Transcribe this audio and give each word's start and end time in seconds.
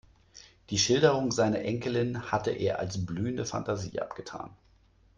Die 0.71 0.79
Schilderungen 0.79 1.29
seiner 1.29 1.59
Enkelin 1.59 2.31
hatte 2.31 2.49
er 2.49 2.79
als 2.79 3.05
blühende 3.05 3.45
Fantasie 3.45 3.99
abgetan. 4.01 4.49